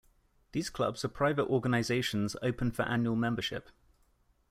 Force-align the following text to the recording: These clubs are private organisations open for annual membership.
These 0.53 0.71
clubs 0.71 1.05
are 1.05 1.09
private 1.09 1.45
organisations 1.45 2.35
open 2.41 2.71
for 2.71 2.81
annual 2.89 3.15
membership. 3.15 3.69